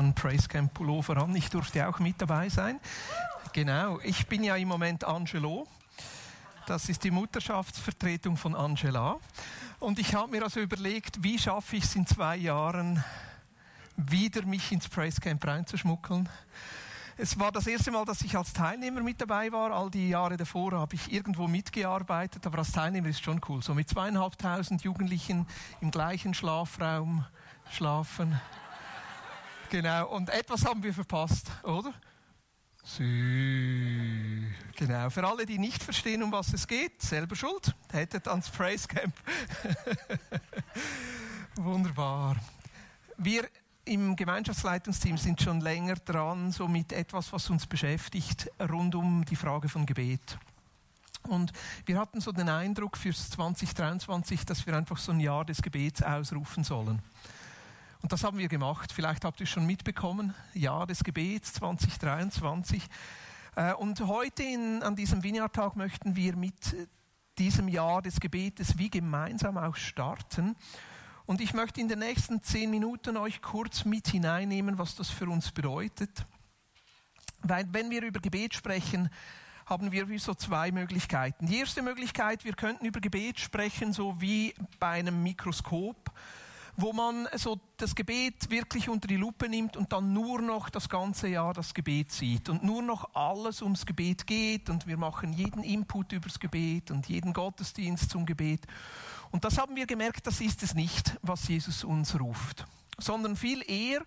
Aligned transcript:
einen 0.00 0.14
Praise 0.14 0.48
Camp 0.48 0.74
Pullover 0.74 1.16
an. 1.18 1.34
Ich 1.36 1.50
durfte 1.50 1.88
auch 1.88 1.98
mit 1.98 2.20
dabei 2.20 2.48
sein. 2.48 2.80
Genau, 3.52 4.00
ich 4.00 4.26
bin 4.26 4.42
ja 4.42 4.56
im 4.56 4.68
Moment 4.68 5.04
Angelo. 5.04 5.66
Das 6.66 6.88
ist 6.88 7.04
die 7.04 7.10
Mutterschaftsvertretung 7.10 8.36
von 8.36 8.54
Angela. 8.54 9.16
Und 9.78 9.98
ich 9.98 10.14
habe 10.14 10.30
mir 10.30 10.42
also 10.42 10.60
überlegt, 10.60 11.22
wie 11.22 11.38
schaffe 11.38 11.76
ich 11.76 11.84
es 11.84 11.96
in 11.96 12.06
zwei 12.06 12.36
Jahren, 12.36 13.04
wieder 13.96 14.42
mich 14.42 14.72
ins 14.72 14.88
Praise 14.88 15.20
Camp 15.20 15.46
reinzuschmuggeln. 15.46 16.28
Es 17.16 17.38
war 17.38 17.52
das 17.52 17.66
erste 17.66 17.90
Mal, 17.90 18.04
dass 18.06 18.22
ich 18.22 18.36
als 18.36 18.52
Teilnehmer 18.52 19.02
mit 19.02 19.20
dabei 19.20 19.52
war. 19.52 19.72
All 19.72 19.90
die 19.90 20.08
Jahre 20.08 20.36
davor 20.36 20.72
habe 20.72 20.94
ich 20.94 21.12
irgendwo 21.12 21.46
mitgearbeitet, 21.46 22.46
aber 22.46 22.58
als 22.58 22.72
Teilnehmer 22.72 23.08
ist 23.08 23.22
schon 23.22 23.40
cool. 23.48 23.62
So 23.62 23.74
mit 23.74 23.90
zweieinhalbtausend 23.90 24.82
Jugendlichen 24.82 25.46
im 25.82 25.90
gleichen 25.90 26.32
Schlafraum 26.32 27.26
schlafen. 27.70 28.40
Genau, 29.70 30.08
und 30.08 30.28
etwas 30.30 30.64
haben 30.64 30.82
wir 30.82 30.92
verpasst, 30.92 31.46
oder? 31.62 31.94
Sü. 32.82 34.46
Genau, 34.74 35.10
für 35.10 35.24
alle, 35.24 35.46
die 35.46 35.58
nicht 35.58 35.80
verstehen, 35.80 36.24
um 36.24 36.32
was 36.32 36.52
es 36.52 36.66
geht, 36.66 37.00
selber 37.00 37.36
schuld, 37.36 37.72
hättet 37.92 38.26
ans 38.26 38.50
Praise 38.50 38.88
Camp. 38.88 39.14
Wunderbar. 41.54 42.36
Wir 43.16 43.48
im 43.84 44.16
Gemeinschaftsleitungsteam 44.16 45.16
sind 45.16 45.40
schon 45.40 45.60
länger 45.60 45.94
dran, 45.94 46.50
so 46.50 46.66
mit 46.66 46.92
etwas, 46.92 47.32
was 47.32 47.48
uns 47.48 47.64
beschäftigt, 47.64 48.50
rund 48.68 48.96
um 48.96 49.24
die 49.24 49.36
Frage 49.36 49.68
von 49.68 49.86
Gebet. 49.86 50.36
Und 51.28 51.52
wir 51.86 51.96
hatten 51.96 52.20
so 52.20 52.32
den 52.32 52.48
Eindruck 52.48 52.96
fürs 52.96 53.30
2023, 53.30 54.44
dass 54.46 54.66
wir 54.66 54.76
einfach 54.76 54.98
so 54.98 55.12
ein 55.12 55.20
Jahr 55.20 55.44
des 55.44 55.62
Gebets 55.62 56.02
ausrufen 56.02 56.64
sollen. 56.64 57.00
Und 58.02 58.12
das 58.12 58.24
haben 58.24 58.38
wir 58.38 58.48
gemacht. 58.48 58.92
Vielleicht 58.92 59.24
habt 59.24 59.40
ihr 59.40 59.44
es 59.44 59.50
schon 59.50 59.66
mitbekommen. 59.66 60.34
Jahr 60.54 60.86
des 60.86 61.04
Gebets 61.04 61.52
2023. 61.54 62.82
Äh, 63.56 63.74
und 63.74 64.00
heute 64.00 64.42
in, 64.42 64.82
an 64.82 64.96
diesem 64.96 65.22
Vineyard-Tag 65.22 65.76
möchten 65.76 66.16
wir 66.16 66.34
mit 66.34 66.54
diesem 67.38 67.68
Jahr 67.68 68.00
des 68.00 68.18
Gebetes 68.18 68.78
wie 68.78 68.90
gemeinsam 68.90 69.58
auch 69.58 69.76
starten. 69.76 70.56
Und 71.26 71.40
ich 71.40 71.52
möchte 71.52 71.80
in 71.80 71.88
den 71.88 71.98
nächsten 71.98 72.42
zehn 72.42 72.70
Minuten 72.70 73.16
euch 73.16 73.42
kurz 73.42 73.84
mit 73.84 74.08
hineinnehmen, 74.08 74.78
was 74.78 74.96
das 74.96 75.10
für 75.10 75.28
uns 75.28 75.52
bedeutet. 75.52 76.24
Weil 77.42 77.66
wenn 77.70 77.90
wir 77.90 78.02
über 78.02 78.20
Gebet 78.20 78.54
sprechen, 78.54 79.10
haben 79.66 79.92
wir 79.92 80.08
wie 80.08 80.18
so 80.18 80.34
zwei 80.34 80.72
Möglichkeiten. 80.72 81.46
Die 81.46 81.58
erste 81.58 81.82
Möglichkeit, 81.82 82.44
wir 82.44 82.54
könnten 82.54 82.86
über 82.86 83.00
Gebet 83.00 83.38
sprechen, 83.38 83.92
so 83.92 84.20
wie 84.20 84.54
bei 84.80 84.98
einem 84.98 85.22
Mikroskop, 85.22 86.10
wo 86.80 86.92
man 86.92 87.28
so 87.34 87.60
das 87.76 87.94
Gebet 87.94 88.50
wirklich 88.50 88.88
unter 88.88 89.08
die 89.08 89.16
Lupe 89.16 89.48
nimmt 89.48 89.76
und 89.76 89.92
dann 89.92 90.12
nur 90.12 90.40
noch 90.40 90.70
das 90.70 90.88
ganze 90.88 91.28
Jahr 91.28 91.52
das 91.52 91.74
Gebet 91.74 92.12
sieht 92.12 92.48
und 92.48 92.62
nur 92.62 92.82
noch 92.82 93.14
alles 93.14 93.62
ums 93.62 93.86
Gebet 93.86 94.26
geht 94.26 94.70
und 94.70 94.86
wir 94.86 94.96
machen 94.96 95.32
jeden 95.32 95.62
Input 95.62 96.12
übers 96.12 96.38
Gebet 96.38 96.90
und 96.90 97.08
jeden 97.08 97.32
Gottesdienst 97.32 98.10
zum 98.10 98.26
Gebet. 98.26 98.60
Und 99.30 99.44
das 99.44 99.58
haben 99.58 99.76
wir 99.76 99.86
gemerkt, 99.86 100.26
das 100.26 100.40
ist 100.40 100.62
es 100.62 100.74
nicht, 100.74 101.16
was 101.22 101.48
Jesus 101.48 101.84
uns 101.84 102.18
ruft, 102.18 102.64
sondern 102.98 103.36
viel 103.36 103.62
eher 103.68 104.02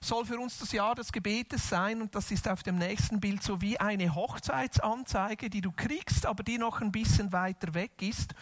soll 0.00 0.24
für 0.24 0.38
uns 0.38 0.58
das 0.58 0.72
Jahr 0.72 0.94
des 0.94 1.12
Gebetes 1.12 1.68
sein 1.68 2.02
und 2.02 2.14
das 2.14 2.30
ist 2.30 2.48
auf 2.48 2.62
dem 2.62 2.76
nächsten 2.76 3.20
Bild 3.20 3.42
so 3.42 3.60
wie 3.60 3.78
eine 3.78 4.14
Hochzeitsanzeige, 4.14 5.48
die 5.48 5.60
du 5.60 5.72
kriegst, 5.72 6.26
aber 6.26 6.42
die 6.42 6.58
noch 6.58 6.80
ein 6.80 6.92
bisschen 6.92 7.32
weiter 7.32 7.74
weg 7.74 7.92
ist 8.00 8.34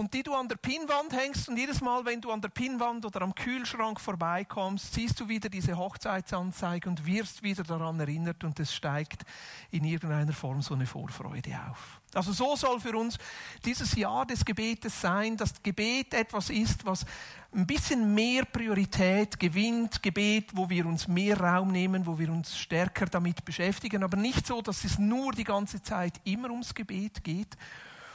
und 0.00 0.14
die 0.14 0.22
du 0.22 0.34
an 0.34 0.48
der 0.48 0.56
Pinnwand 0.56 1.12
hängst 1.12 1.50
und 1.50 1.58
jedes 1.58 1.82
Mal, 1.82 2.06
wenn 2.06 2.22
du 2.22 2.30
an 2.30 2.40
der 2.40 2.48
Pinnwand 2.48 3.04
oder 3.04 3.20
am 3.20 3.34
Kühlschrank 3.34 4.00
vorbeikommst, 4.00 4.94
siehst 4.94 5.20
du 5.20 5.28
wieder 5.28 5.50
diese 5.50 5.76
Hochzeitsanzeige 5.76 6.88
und 6.88 7.04
wirst 7.04 7.42
wieder 7.42 7.64
daran 7.64 8.00
erinnert 8.00 8.42
und 8.42 8.58
es 8.60 8.72
steigt 8.72 9.24
in 9.70 9.84
irgendeiner 9.84 10.32
Form 10.32 10.62
so 10.62 10.72
eine 10.72 10.86
Vorfreude 10.86 11.50
auf. 11.68 12.00
Also 12.14 12.32
so 12.32 12.56
soll 12.56 12.80
für 12.80 12.96
uns 12.96 13.18
dieses 13.62 13.94
Jahr 13.94 14.24
des 14.24 14.42
Gebetes 14.42 14.98
sein, 14.98 15.36
dass 15.36 15.62
Gebet 15.62 16.14
etwas 16.14 16.48
ist, 16.48 16.86
was 16.86 17.04
ein 17.52 17.66
bisschen 17.66 18.14
mehr 18.14 18.46
Priorität 18.46 19.38
gewinnt, 19.38 20.02
Gebet, 20.02 20.48
wo 20.54 20.70
wir 20.70 20.86
uns 20.86 21.08
mehr 21.08 21.38
Raum 21.38 21.72
nehmen, 21.72 22.06
wo 22.06 22.18
wir 22.18 22.30
uns 22.32 22.56
stärker 22.56 23.04
damit 23.04 23.44
beschäftigen, 23.44 24.02
aber 24.02 24.16
nicht 24.16 24.46
so, 24.46 24.62
dass 24.62 24.82
es 24.82 24.98
nur 24.98 25.32
die 25.32 25.44
ganze 25.44 25.82
Zeit 25.82 26.22
immer 26.24 26.48
ums 26.48 26.74
Gebet 26.74 27.22
geht. 27.22 27.54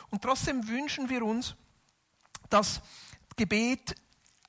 Und 0.10 0.24
trotzdem 0.24 0.68
wünschen 0.68 1.10
wir 1.10 1.24
uns, 1.24 1.56
dass 2.50 2.82
Gebet 3.36 3.96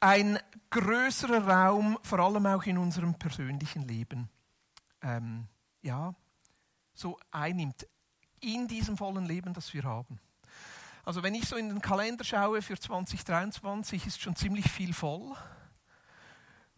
ein 0.01 0.39
größerer 0.71 1.47
Raum, 1.47 1.99
vor 2.03 2.19
allem 2.21 2.47
auch 2.47 2.65
in 2.65 2.79
unserem 2.79 3.15
persönlichen 3.15 3.83
Leben, 3.83 4.29
ähm, 5.03 5.47
ja, 5.83 6.15
so 6.95 7.19
einnimmt 7.31 7.87
in 8.41 8.69
diesem 8.69 8.97
vollen 8.97 9.25
Leben, 9.25 9.53
das 9.55 9.73
wir 9.75 9.85
haben. 9.85 10.21
Also 11.05 11.23
wenn 11.23 11.35
ich 11.35 11.47
so 11.47 11.57
in 11.57 11.69
den 11.69 11.81
Kalender 11.81 12.25
schaue 12.25 12.63
für 12.63 12.79
2023, 12.79 14.07
ist 14.07 14.21
schon 14.21 14.35
ziemlich 14.35 14.71
viel 14.71 14.93
voll. 14.93 15.37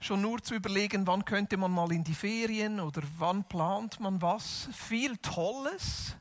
Schon 0.01 0.21
nur 0.21 0.43
zu 0.43 0.55
überlegen, 0.55 1.07
wann 1.07 1.25
könnte 1.25 1.57
man 1.57 1.73
mal 1.73 1.91
in 1.93 2.05
die 2.05 2.15
Ferien 2.15 2.79
oder 2.79 3.03
wann 3.17 3.45
plant 3.45 3.99
man 4.01 4.23
was. 4.23 4.69
Viel 4.73 5.17
Tolles 5.17 6.15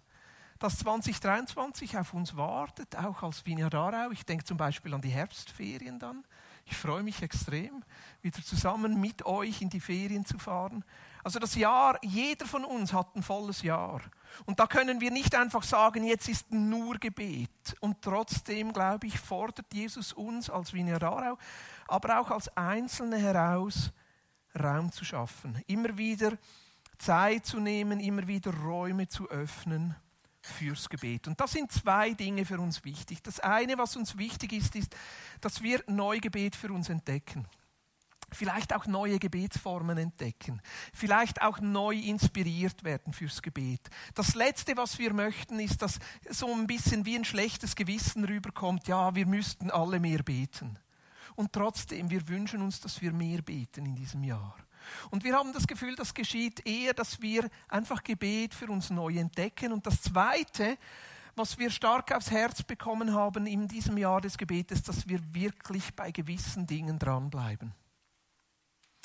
dass 0.60 0.80
2023 0.80 1.98
auf 1.98 2.14
uns 2.14 2.36
wartet, 2.36 2.96
auch 2.96 3.22
als 3.24 3.46
Vinja 3.46 3.70
Darau. 3.70 4.12
Ich 4.12 4.26
denke 4.26 4.44
zum 4.44 4.58
Beispiel 4.58 4.94
an 4.94 5.02
die 5.02 5.10
Herbstferien 5.10 6.00
dann. 6.00 6.26
Ich 6.66 6.76
freue 6.76 7.04
mich 7.04 7.22
extrem, 7.22 7.84
wieder 8.22 8.42
zusammen 8.44 9.00
mit 9.00 9.26
euch 9.26 9.62
in 9.62 9.70
die 9.70 9.80
Ferien 9.80 10.26
zu 10.26 10.38
fahren. 10.38 10.84
Also 11.24 11.40
das 11.40 11.56
Jahr, 11.56 11.98
jeder 12.04 12.46
von 12.46 12.66
uns 12.66 12.92
hat 12.92 13.16
ein 13.16 13.24
volles 13.24 13.62
Jahr. 13.62 14.02
Und 14.46 14.60
da 14.60 14.68
können 14.68 15.00
wir 15.00 15.12
nicht 15.12 15.34
einfach 15.36 15.64
sagen, 15.64 16.04
jetzt 16.04 16.28
ist 16.28 16.52
nur 16.52 16.98
Gebet. 16.98 17.50
Und 17.80 18.02
trotzdem, 18.02 18.74
glaube 18.74 19.08
ich, 19.08 19.18
fordert 19.18 19.74
Jesus 19.74 20.12
uns 20.12 20.50
als 20.50 20.74
Vinja 20.74 21.00
Darau, 21.00 21.38
aber 21.88 22.20
auch 22.20 22.32
als 22.32 22.50
Einzelne 22.58 23.18
heraus, 23.18 23.92
Raum 24.60 24.92
zu 24.92 25.06
schaffen. 25.06 25.62
Immer 25.68 25.98
wieder 25.98 26.38
Zeit 26.98 27.46
zu 27.46 27.60
nehmen, 27.60 28.00
immer 28.00 28.28
wieder 28.28 28.54
Räume 28.54 29.08
zu 29.08 29.30
öffnen 29.30 29.96
fürs 30.48 30.90
Gebet. 30.90 31.28
Und 31.28 31.40
das 31.40 31.52
sind 31.52 31.72
zwei 31.72 32.14
Dinge 32.14 32.46
für 32.46 32.60
uns 32.60 32.84
wichtig. 32.84 33.22
Das 33.24 33.40
eine, 33.40 33.78
was 33.78 33.96
uns 33.96 34.18
wichtig 34.18 34.54
ist, 34.54 34.76
ist, 34.76 34.96
dass 35.42 35.62
wir 35.62 35.84
Neugebet 35.88 36.56
für 36.56 36.72
uns 36.72 36.90
entdecken. 36.90 37.48
Vielleicht 38.32 38.76
auch 38.76 38.86
neue 38.88 39.20
Gebetsformen 39.20 39.98
entdecken. 39.98 40.62
Vielleicht 40.94 41.42
auch 41.42 41.62
neu 41.62 41.96
inspiriert 41.96 42.84
werden 42.84 43.14
fürs 43.14 43.42
Gebet. 43.42 43.90
Das 44.16 44.36
Letzte, 44.36 44.76
was 44.76 45.00
wir 45.00 45.14
möchten, 45.14 45.60
ist, 45.60 45.82
dass 45.82 46.00
so 46.30 46.54
ein 46.54 46.68
bisschen 46.68 47.06
wie 47.06 47.16
ein 47.16 47.24
schlechtes 47.24 47.76
Gewissen 47.76 48.26
rüberkommt, 48.26 48.88
ja, 48.90 49.16
wir 49.16 49.26
müssten 49.26 49.72
alle 49.72 50.02
mehr 50.02 50.24
beten. 50.24 50.78
Und 51.36 51.54
trotzdem, 51.54 52.10
wir 52.10 52.28
wünschen 52.28 52.62
uns, 52.62 52.82
dass 52.82 53.02
wir 53.02 53.14
mehr 53.14 53.42
beten 53.42 53.86
in 53.86 53.96
diesem 53.96 54.24
Jahr. 54.24 54.58
Und 55.10 55.24
wir 55.24 55.36
haben 55.36 55.54
das 55.54 55.68
Gefühl, 55.68 55.96
das 55.96 56.14
geschieht 56.14 56.68
eher, 56.68 56.94
dass 56.94 57.22
wir 57.22 57.50
einfach 57.68 58.04
Gebet 58.04 58.54
für 58.54 58.68
uns 58.68 58.90
neu 58.90 59.18
entdecken. 59.18 59.72
Und 59.72 59.86
das 59.86 60.02
Zweite, 60.02 60.78
was 61.36 61.58
wir 61.58 61.70
stark 61.70 62.12
aufs 62.12 62.32
Herz 62.32 62.64
bekommen 62.64 63.14
haben 63.14 63.46
in 63.46 63.68
diesem 63.68 63.98
Jahr 63.98 64.22
des 64.22 64.38
Gebetes, 64.38 64.84
dass 64.84 65.08
wir 65.08 65.20
wirklich 65.34 65.96
bei 65.96 66.12
gewissen 66.12 66.66
Dingen 66.66 66.98
dranbleiben. 67.00 67.74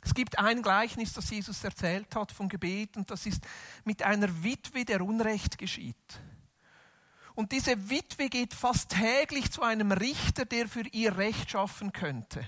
Es 0.05 0.15
gibt 0.15 0.39
ein 0.39 0.63
Gleichnis, 0.63 1.13
das 1.13 1.31
Jesus 1.31 1.63
erzählt 1.63 2.15
hat 2.17 2.33
vom 2.33 2.49
Gebet, 2.49 2.97
und 2.97 3.11
das 3.11 3.25
ist 3.25 3.47
mit 3.85 4.03
einer 4.03 4.43
Witwe, 4.43 4.85
der 4.85 5.01
Unrecht 5.03 5.59
geschieht. 5.59 5.97
Und 7.35 7.53
diese 7.53 7.89
Witwe 7.89 8.29
geht 8.29 8.53
fast 8.53 8.91
täglich 8.91 9.51
zu 9.53 9.63
einem 9.63 9.93
Richter, 9.93 10.45
der 10.45 10.69
für 10.69 10.87
ihr 10.89 11.17
Recht 11.17 11.51
schaffen 11.51 11.93
könnte. 11.93 12.47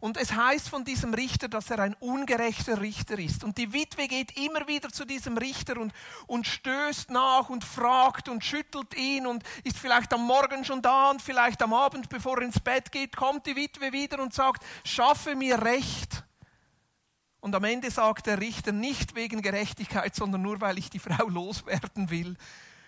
Und 0.00 0.16
es 0.16 0.32
heißt 0.32 0.68
von 0.68 0.84
diesem 0.84 1.14
Richter, 1.14 1.48
dass 1.48 1.70
er 1.70 1.78
ein 1.78 1.94
ungerechter 2.00 2.80
Richter 2.80 3.18
ist. 3.18 3.44
Und 3.44 3.58
die 3.58 3.72
Witwe 3.72 4.08
geht 4.08 4.36
immer 4.36 4.66
wieder 4.66 4.90
zu 4.90 5.04
diesem 5.04 5.36
Richter 5.36 5.78
und, 5.78 5.92
und 6.26 6.46
stößt 6.46 7.10
nach 7.10 7.48
und 7.48 7.64
fragt 7.64 8.28
und 8.28 8.44
schüttelt 8.44 8.94
ihn 8.96 9.26
und 9.26 9.42
ist 9.64 9.78
vielleicht 9.78 10.12
am 10.12 10.26
Morgen 10.26 10.64
schon 10.64 10.82
da 10.82 11.10
und 11.10 11.22
vielleicht 11.22 11.62
am 11.62 11.72
Abend, 11.72 12.08
bevor 12.08 12.38
er 12.38 12.44
ins 12.44 12.60
Bett 12.60 12.92
geht, 12.92 13.16
kommt 13.16 13.46
die 13.46 13.56
Witwe 13.56 13.92
wieder 13.92 14.20
und 14.20 14.34
sagt, 14.34 14.64
schaffe 14.84 15.34
mir 15.34 15.62
Recht. 15.62 16.24
Und 17.40 17.54
am 17.54 17.64
Ende 17.64 17.90
sagt 17.90 18.26
der 18.26 18.40
Richter 18.40 18.72
nicht 18.72 19.14
wegen 19.14 19.42
Gerechtigkeit, 19.42 20.14
sondern 20.14 20.40
nur 20.40 20.60
weil 20.62 20.78
ich 20.78 20.88
die 20.88 20.98
Frau 20.98 21.28
loswerden 21.28 22.08
will, 22.08 22.36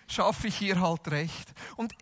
schaffe 0.07 0.47
ich 0.47 0.61
ihr 0.61 0.81
halt 0.81 1.07
Recht. 1.09 1.53
Und 1.75 1.93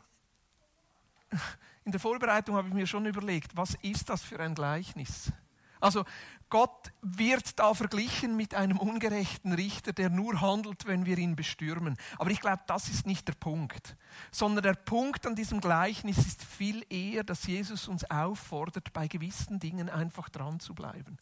in 1.86 1.92
der 1.92 2.00
Vorbereitung 2.00 2.56
habe 2.56 2.68
ich 2.68 2.74
mir 2.74 2.88
schon 2.88 3.06
überlegt, 3.06 3.56
was 3.56 3.76
ist 3.82 4.10
das 4.10 4.22
für 4.22 4.40
ein 4.40 4.56
Gleichnis? 4.56 5.32
Also 5.80 6.04
Gott 6.50 6.92
wird 7.02 7.60
da 7.60 7.74
verglichen 7.74 8.36
mit 8.36 8.56
einem 8.56 8.80
ungerechten 8.80 9.54
Richter, 9.54 9.94
der 9.94 10.10
nur 10.10 10.42
handelt, 10.42 10.88
wenn 10.88 11.06
wir 11.06 11.18
ihn 11.18 11.36
bestürmen. 11.36 11.98
Aber 12.18 12.32
ich 12.32 12.40
glaube, 12.40 12.64
das 12.66 12.88
ist 12.90 13.06
nicht 13.06 13.28
der 13.28 13.34
Punkt, 13.34 13.96
sondern 14.32 14.64
der 14.64 14.74
Punkt 14.74 15.28
an 15.28 15.36
diesem 15.36 15.62
Gleichnis 15.62 16.18
ist 16.18 16.44
viel 16.44 16.86
eher, 16.90 17.24
dass 17.24 17.46
Jesus 17.46 17.88
uns 17.88 18.10
auffordert, 18.10 18.94
bei 18.94 19.08
gewissen 19.08 19.60
Dingen 19.60 19.90
einfach 19.90 20.30
dran 20.30 20.60
zu 20.60 20.74
bleiben. 20.74 21.18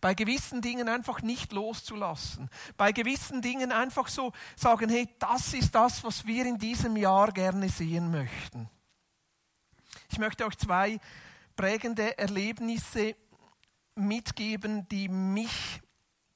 Bei 0.00 0.14
gewissen 0.14 0.60
Dingen 0.60 0.88
einfach 0.88 1.22
nicht 1.22 1.52
loszulassen. 1.52 2.48
Bei 2.76 2.92
gewissen 2.92 3.42
Dingen 3.42 3.72
einfach 3.72 4.08
so 4.08 4.32
sagen, 4.54 4.88
hey, 4.88 5.08
das 5.18 5.54
ist 5.54 5.74
das, 5.74 6.04
was 6.04 6.24
wir 6.24 6.46
in 6.46 6.58
diesem 6.58 6.96
Jahr 6.96 7.32
gerne 7.32 7.68
sehen 7.68 8.10
möchten. 8.10 8.70
Ich 10.12 10.18
möchte 10.18 10.44
euch 10.44 10.58
zwei 10.58 11.00
prägende 11.56 12.18
Erlebnisse 12.18 13.16
mitgeben, 13.94 14.86
die 14.90 15.08
mich 15.08 15.80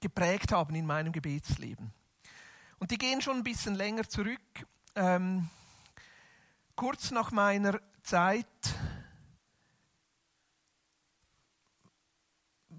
geprägt 0.00 0.50
haben 0.50 0.74
in 0.74 0.86
meinem 0.86 1.12
Gebetsleben. 1.12 1.92
Und 2.78 2.90
die 2.90 2.96
gehen 2.96 3.20
schon 3.20 3.36
ein 3.36 3.42
bisschen 3.42 3.74
länger 3.74 4.08
zurück. 4.08 4.40
Ähm, 4.94 5.50
kurz 6.74 7.10
nach 7.10 7.32
meiner 7.32 7.78
Zeit 8.02 8.46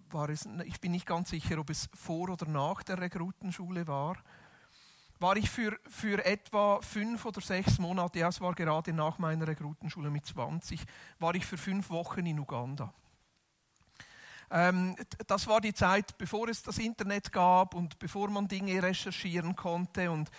war 0.10 0.30
es, 0.30 0.50
ich 0.66 0.82
bin 0.82 0.94
nicht 0.94 1.06
ganz 1.06 1.30
sicher, 1.30 1.60
ob 1.60 1.70
es 1.70 1.90
vor 1.94 2.30
oder 2.30 2.48
nach 2.48 2.82
der 2.82 3.00
Rekrutenschule 3.00 3.86
war, 3.86 4.18
war 5.20 5.36
ich 5.36 5.50
für, 5.50 5.78
für 5.88 6.24
etwa 6.26 6.80
fünf 6.82 7.26
oder 7.26 7.42
sechs 7.42 7.80
Monate, 7.80 8.20
ja, 8.20 8.28
es 8.28 8.42
war 8.42 8.54
gerade 8.54 8.94
nach 8.94 9.18
meiner 9.18 9.48
Rekrutenschule 9.48 10.10
mit 10.10 10.26
20, 10.26 10.82
war 11.20 11.36
ich 11.36 11.46
für 11.46 11.58
fünf 11.58 11.90
Wochen 11.90 12.26
in 12.26 12.40
Uganda. 12.40 12.94
Ähm, 14.50 14.96
das 15.28 15.48
war 15.48 15.60
die 15.60 15.74
Zeit, 15.74 16.18
bevor 16.18 16.48
es 16.48 16.64
das 16.64 16.78
Internet 16.78 17.32
gab 17.32 17.74
und 17.74 18.00
bevor 18.00 18.30
man 18.30 18.48
Dinge 18.48 18.82
recherchieren 18.82 19.56
konnte 19.56 20.10
und 20.10 20.32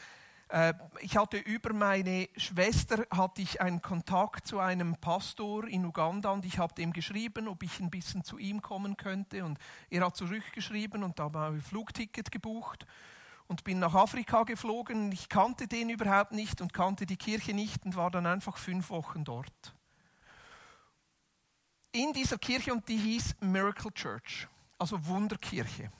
äh, 0.48 0.72
ich 1.00 1.16
hatte 1.16 1.36
über 1.36 1.74
meine 1.74 2.28
Schwester 2.36 3.04
hatte 3.10 3.42
ich 3.42 3.60
einen 3.60 3.82
Kontakt 3.82 4.46
zu 4.46 4.60
einem 4.60 4.96
Pastor 4.96 5.68
in 5.68 5.84
Uganda 5.84 6.30
und 6.30 6.46
ich 6.46 6.58
habe 6.58 6.72
dem 6.74 6.94
geschrieben, 6.94 7.48
ob 7.48 7.62
ich 7.62 7.80
ein 7.80 7.90
bisschen 7.90 8.24
zu 8.24 8.38
ihm 8.38 8.62
kommen 8.62 8.96
könnte 8.96 9.44
und 9.44 9.58
er 9.90 10.06
hat 10.06 10.16
zurückgeschrieben 10.16 11.02
und 11.02 11.18
da 11.18 11.24
habe 11.24 11.56
ich 11.56 11.62
ein 11.62 11.68
Flugticket 11.68 12.30
gebucht 12.30 12.86
und 13.48 13.64
bin 13.64 13.78
nach 13.78 13.94
Afrika 13.94 14.44
geflogen. 14.44 15.10
Ich 15.10 15.28
kannte 15.28 15.66
den 15.66 15.90
überhaupt 15.90 16.32
nicht 16.32 16.60
und 16.60 16.72
kannte 16.72 17.06
die 17.06 17.16
Kirche 17.16 17.54
nicht 17.54 17.84
und 17.84 17.96
war 17.96 18.10
dann 18.10 18.26
einfach 18.26 18.56
fünf 18.56 18.90
Wochen 18.90 19.24
dort. 19.24 19.74
In 21.90 22.12
dieser 22.12 22.38
Kirche 22.38 22.72
und 22.72 22.86
die 22.88 22.98
hieß 22.98 23.36
Miracle 23.40 23.90
Church, 23.92 24.46
also 24.78 25.04
Wunderkirche. 25.06 25.90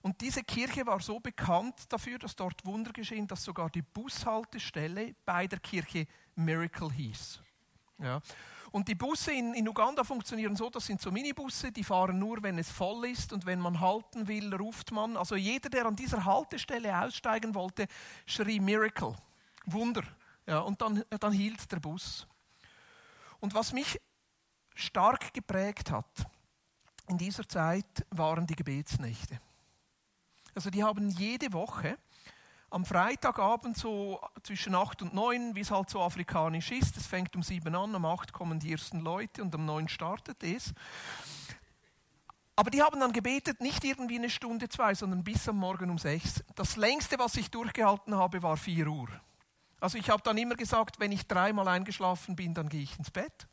Und 0.00 0.20
diese 0.20 0.44
Kirche 0.44 0.86
war 0.86 1.00
so 1.00 1.18
bekannt 1.18 1.92
dafür, 1.92 2.18
dass 2.18 2.36
dort 2.36 2.64
Wunder 2.64 2.92
geschehen, 2.92 3.26
dass 3.26 3.42
sogar 3.42 3.70
die 3.70 3.82
Bushaltestelle 3.82 5.14
bei 5.24 5.46
der 5.46 5.58
Kirche 5.58 6.06
Miracle 6.36 6.92
hieß. 6.92 7.40
Ja. 7.98 8.20
Und 8.74 8.88
die 8.88 8.96
Busse 8.96 9.32
in, 9.32 9.54
in, 9.54 9.68
Uganda 9.68 10.02
funktionieren 10.02 10.56
so, 10.56 10.68
das 10.68 10.86
sind 10.86 11.00
so 11.00 11.12
Minibusse, 11.12 11.70
die 11.70 11.84
fahren 11.84 12.18
nur, 12.18 12.42
wenn 12.42 12.58
es 12.58 12.68
voll 12.68 13.06
ist 13.06 13.32
und 13.32 13.46
wenn 13.46 13.60
man 13.60 13.78
halten 13.78 14.26
will, 14.26 14.52
ruft 14.52 14.90
man. 14.90 15.16
Also 15.16 15.36
jeder, 15.36 15.70
der 15.70 15.86
an 15.86 15.94
dieser 15.94 16.24
Haltestelle 16.24 17.00
aussteigen 17.00 17.54
wollte, 17.54 17.86
schrie 18.26 18.58
Miracle, 18.58 19.14
Wunder. 19.66 20.02
Ja, 20.48 20.58
und 20.58 20.82
dann, 20.82 21.04
dann 21.20 21.32
hielt 21.32 21.70
der 21.70 21.78
Bus. 21.78 22.26
Und 23.38 23.54
was 23.54 23.72
mich 23.72 24.00
stark 24.74 25.32
geprägt 25.32 25.92
hat 25.92 26.26
in 27.06 27.16
dieser 27.16 27.48
Zeit, 27.48 28.04
waren 28.10 28.44
die 28.44 28.56
Gebetsnächte. 28.56 29.38
Also 30.52 30.70
die 30.70 30.82
haben 30.82 31.10
jede 31.10 31.52
Woche 31.52 31.96
am 32.74 32.84
Freitagabend 32.84 33.76
so 33.78 34.20
zwischen 34.42 34.74
8 34.74 35.02
und 35.02 35.14
9, 35.14 35.54
wie 35.54 35.60
es 35.60 35.70
halt 35.70 35.88
so 35.88 36.02
afrikanisch 36.02 36.72
ist, 36.72 36.96
es 36.96 37.06
fängt 37.06 37.36
um 37.36 37.42
7 37.42 37.72
an, 37.72 37.94
um 37.94 38.04
8 38.04 38.32
kommen 38.32 38.58
die 38.58 38.72
ersten 38.72 38.98
Leute 38.98 39.42
und 39.42 39.54
um 39.54 39.64
9 39.64 39.86
startet 39.86 40.42
es. 40.42 40.74
Aber 42.56 42.70
die 42.70 42.82
haben 42.82 42.98
dann 42.98 43.12
gebetet, 43.12 43.60
nicht 43.60 43.84
irgendwie 43.84 44.16
eine 44.16 44.28
Stunde, 44.28 44.68
zwei, 44.68 44.92
sondern 44.92 45.22
bis 45.22 45.48
am 45.48 45.56
Morgen 45.56 45.88
um 45.88 45.98
6. 45.98 46.42
Das 46.56 46.76
längste, 46.76 47.16
was 47.16 47.36
ich 47.36 47.48
durchgehalten 47.48 48.16
habe, 48.16 48.42
war 48.42 48.56
4 48.56 48.88
Uhr. 48.88 49.08
Also 49.78 49.96
ich 49.96 50.10
habe 50.10 50.22
dann 50.24 50.36
immer 50.36 50.56
gesagt, 50.56 50.98
wenn 50.98 51.12
ich 51.12 51.28
dreimal 51.28 51.68
eingeschlafen 51.68 52.34
bin, 52.34 52.54
dann 52.54 52.68
gehe 52.68 52.82
ich 52.82 52.98
ins 52.98 53.12
Bett. 53.12 53.46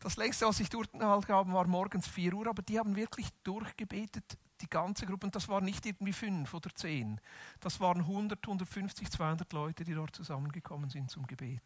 Das 0.00 0.16
längste, 0.16 0.46
was 0.46 0.58
ich 0.58 0.68
durchgehalten 0.68 1.36
habe, 1.36 1.52
war 1.52 1.66
morgens 1.68 2.08
4 2.08 2.34
Uhr, 2.34 2.48
aber 2.48 2.62
die 2.62 2.80
haben 2.80 2.96
wirklich 2.96 3.28
durchgebetet 3.44 4.36
die 4.62 4.70
ganze 4.70 5.06
Gruppe, 5.06 5.26
und 5.26 5.34
das 5.34 5.48
waren 5.48 5.64
nicht 5.64 5.84
irgendwie 5.84 6.12
fünf 6.12 6.54
oder 6.54 6.70
zehn, 6.74 7.20
das 7.60 7.80
waren 7.80 8.00
100, 8.00 8.42
150, 8.42 9.10
200 9.10 9.52
Leute, 9.52 9.84
die 9.84 9.94
dort 9.94 10.14
zusammengekommen 10.16 10.88
sind 10.88 11.10
zum 11.10 11.26
Gebet. 11.26 11.62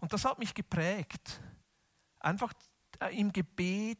Und 0.00 0.12
das 0.12 0.24
hat 0.24 0.38
mich 0.38 0.54
geprägt, 0.54 1.40
einfach 2.20 2.52
äh, 3.00 3.18
im 3.18 3.32
Gebet 3.32 3.98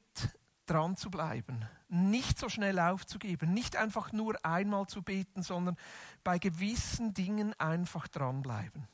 dran 0.66 0.96
zu 0.96 1.10
bleiben, 1.10 1.66
nicht 1.88 2.38
so 2.38 2.48
schnell 2.48 2.78
aufzugeben, 2.78 3.52
nicht 3.52 3.76
einfach 3.76 4.12
nur 4.12 4.36
einmal 4.44 4.86
zu 4.86 5.02
beten, 5.02 5.42
sondern 5.42 5.76
bei 6.22 6.38
gewissen 6.38 7.12
Dingen 7.14 7.52
einfach 7.58 8.08
dranbleiben. 8.08 8.88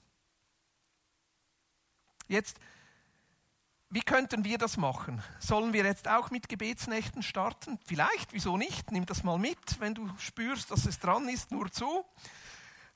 Jetzt 2.26 2.60
wie 3.90 4.02
könnten 4.02 4.44
wir 4.44 4.56
das 4.56 4.76
machen? 4.76 5.20
Sollen 5.40 5.72
wir 5.72 5.84
jetzt 5.84 6.06
auch 6.06 6.30
mit 6.30 6.48
Gebetsnächten 6.48 7.24
starten? 7.24 7.76
Vielleicht, 7.84 8.32
wieso 8.32 8.56
nicht? 8.56 8.92
Nimm 8.92 9.04
das 9.04 9.24
mal 9.24 9.36
mit, 9.36 9.80
wenn 9.80 9.94
du 9.94 10.08
spürst, 10.18 10.70
dass 10.70 10.86
es 10.86 11.00
dran 11.00 11.28
ist, 11.28 11.50
nur 11.50 11.72
zu. 11.72 12.04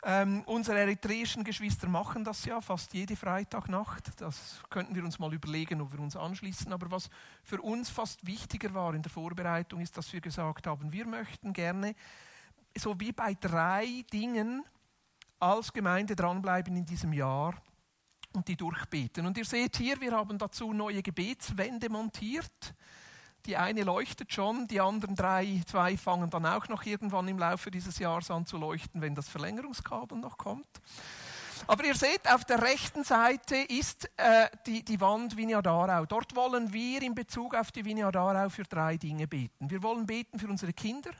Ähm, 0.04 0.42
unsere 0.46 0.78
eritreischen 0.78 1.42
Geschwister 1.42 1.88
machen 1.88 2.22
das 2.22 2.44
ja 2.44 2.60
fast 2.60 2.94
jede 2.94 3.16
Freitagnacht. 3.16 4.20
Das 4.20 4.62
könnten 4.70 4.94
wir 4.94 5.02
uns 5.02 5.18
mal 5.18 5.34
überlegen, 5.34 5.80
ob 5.80 5.92
wir 5.92 5.98
uns 5.98 6.14
anschließen. 6.14 6.72
Aber 6.72 6.90
was 6.92 7.10
für 7.42 7.60
uns 7.60 7.90
fast 7.90 8.24
wichtiger 8.24 8.72
war 8.72 8.94
in 8.94 9.02
der 9.02 9.10
Vorbereitung, 9.10 9.80
ist, 9.80 9.96
dass 9.96 10.12
wir 10.12 10.20
gesagt 10.20 10.68
haben, 10.68 10.92
wir 10.92 11.06
möchten 11.06 11.52
gerne 11.52 11.96
so 12.76 13.00
wie 13.00 13.10
bei 13.10 13.34
drei 13.34 14.04
Dingen 14.12 14.62
als 15.40 15.72
Gemeinde 15.72 16.14
dranbleiben 16.14 16.76
in 16.76 16.86
diesem 16.86 17.12
Jahr 17.12 17.54
und 18.34 18.48
die 18.48 18.56
durchbeten. 18.56 19.26
Und 19.26 19.38
ihr 19.38 19.44
seht 19.44 19.76
hier, 19.76 20.00
wir 20.00 20.12
haben 20.12 20.38
dazu 20.38 20.72
neue 20.72 21.02
Gebetswände 21.02 21.88
montiert. 21.88 22.74
Die 23.46 23.56
eine 23.56 23.82
leuchtet 23.82 24.32
schon, 24.32 24.66
die 24.68 24.80
anderen 24.80 25.14
drei, 25.14 25.60
zwei 25.66 25.96
fangen 25.98 26.30
dann 26.30 26.46
auch 26.46 26.68
noch 26.68 26.84
irgendwann 26.84 27.28
im 27.28 27.38
Laufe 27.38 27.70
dieses 27.70 27.98
Jahres 27.98 28.30
an 28.30 28.46
zu 28.46 28.56
leuchten, 28.56 29.02
wenn 29.02 29.14
das 29.14 29.28
Verlängerungskabel 29.28 30.18
noch 30.18 30.38
kommt. 30.38 30.80
Aber 31.66 31.84
ihr 31.84 31.94
seht, 31.94 32.30
auf 32.30 32.44
der 32.44 32.62
rechten 32.62 33.04
Seite 33.04 33.56
ist 33.56 34.10
äh, 34.16 34.48
die, 34.66 34.84
die 34.84 35.00
Wand 35.00 35.36
Vineyard 35.36 35.66
Aarau. 35.66 36.04
Dort 36.04 36.34
wollen 36.34 36.72
wir 36.72 37.02
in 37.02 37.14
Bezug 37.14 37.54
auf 37.54 37.70
die 37.70 37.84
Vineyard 37.84 38.16
Aarau 38.16 38.48
für 38.48 38.64
drei 38.64 38.96
Dinge 38.96 39.26
beten. 39.26 39.70
Wir 39.70 39.82
wollen 39.82 40.06
beten 40.06 40.38
für 40.38 40.48
unsere 40.48 40.72
Kinder, 40.72 41.10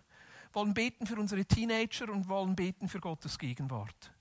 wollen 0.52 0.74
beten 0.74 1.06
für 1.06 1.16
unsere 1.16 1.44
Teenager 1.44 2.10
und 2.10 2.28
wollen 2.28 2.56
beten 2.56 2.88
für 2.88 3.00
Gottes 3.00 3.38
Gegenwart. 3.38 4.13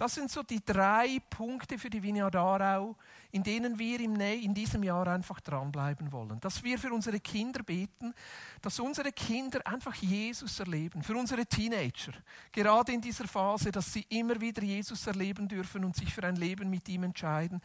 Das 0.00 0.14
sind 0.14 0.30
so 0.30 0.42
die 0.42 0.64
drei 0.64 1.20
Punkte 1.28 1.78
für 1.78 1.90
die 1.90 2.02
Vineyard 2.02 2.34
Aarau, 2.34 2.96
in 3.32 3.42
denen 3.42 3.78
wir 3.78 4.00
in 4.00 4.54
diesem 4.54 4.82
Jahr 4.82 5.06
einfach 5.06 5.40
dranbleiben 5.40 6.10
wollen. 6.10 6.40
Dass 6.40 6.64
wir 6.64 6.78
für 6.78 6.90
unsere 6.90 7.20
Kinder 7.20 7.62
beten, 7.62 8.14
dass 8.62 8.80
unsere 8.80 9.12
Kinder 9.12 9.60
einfach 9.66 9.94
Jesus 9.96 10.58
erleben, 10.58 11.02
für 11.02 11.14
unsere 11.14 11.44
Teenager, 11.44 12.12
gerade 12.50 12.92
in 12.92 13.02
dieser 13.02 13.28
Phase, 13.28 13.70
dass 13.70 13.92
sie 13.92 14.06
immer 14.08 14.40
wieder 14.40 14.62
Jesus 14.62 15.06
erleben 15.06 15.46
dürfen 15.46 15.84
und 15.84 15.94
sich 15.94 16.14
für 16.14 16.24
ein 16.24 16.36
Leben 16.36 16.70
mit 16.70 16.88
ihm 16.88 17.02
entscheiden, 17.02 17.60